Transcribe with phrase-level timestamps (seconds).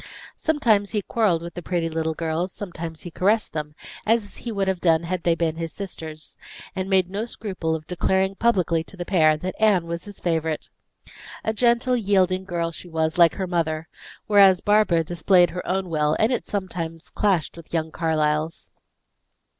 [0.35, 4.67] Sometimes he quarreled with the pretty little girls, sometimes he caressed them, as he would
[4.67, 6.37] have done had they been his sisters;
[6.75, 10.19] and he made no scruple of declaring publicly to the pair that Anne was his
[10.19, 10.69] favorite.
[11.43, 13.89] A gentle, yielding girl she was, like her mother;
[14.25, 18.71] whereas Barbara displayed her own will, and it sometimes clashed with young Carlyle's.